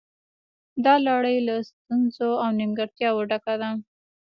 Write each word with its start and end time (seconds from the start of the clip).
دا 0.85 0.93
لړۍ 1.07 1.37
له 1.47 1.55
ستونزو 1.69 2.29
او 2.43 2.49
نیمګړتیاوو 2.59 3.27
ډکه 3.29 3.53
ده 3.61 3.69